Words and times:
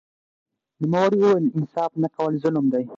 نوموړي 0.81 1.17
وویل 1.19 1.45
انصاف 1.57 1.91
نه 2.03 2.07
کول 2.15 2.33
ظلم 2.43 2.65
دی 2.73 2.85